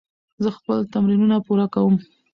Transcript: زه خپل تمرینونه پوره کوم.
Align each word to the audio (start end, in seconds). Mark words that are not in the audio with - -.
زه 0.43 0.49
خپل 0.57 0.77
تمرینونه 0.93 1.37
پوره 1.45 1.67
کوم. 1.73 1.95